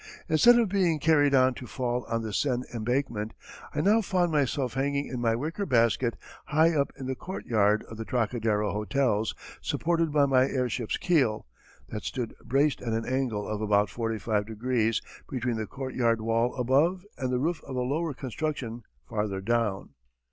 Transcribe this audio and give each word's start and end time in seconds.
Instead 0.27 0.57
of 0.57 0.67
being 0.67 0.97
carried 0.97 1.35
on 1.35 1.53
to 1.53 1.67
fall 1.67 2.05
on 2.05 2.23
the 2.23 2.33
Seine 2.33 2.63
embankment, 2.73 3.35
I 3.71 3.81
now 3.81 4.01
found 4.01 4.31
myself 4.31 4.73
hanging 4.73 5.05
in 5.05 5.21
my 5.21 5.35
wicker 5.35 5.63
basket 5.67 6.15
high 6.45 6.71
up 6.73 6.91
in 6.97 7.05
the 7.05 7.13
courtyard 7.13 7.83
of 7.83 7.97
the 7.97 8.03
Trocadero 8.03 8.73
hotels, 8.73 9.35
supported 9.61 10.11
by 10.11 10.25
my 10.25 10.47
airship's 10.47 10.97
keel, 10.97 11.45
that 11.89 12.01
stood 12.03 12.33
braced 12.43 12.81
at 12.81 12.93
an 12.93 13.05
angle 13.05 13.47
of 13.47 13.61
about 13.61 13.91
forty 13.91 14.17
five 14.17 14.47
degrees 14.47 15.03
between 15.29 15.57
the 15.57 15.67
courtyard 15.67 16.19
wall 16.19 16.55
above 16.55 17.05
and 17.19 17.31
the 17.31 17.37
roof 17.37 17.61
of 17.67 17.75
a 17.75 17.81
lower 17.81 18.15
construction 18.15 18.81
farther 19.07 19.39
down. 19.39 19.89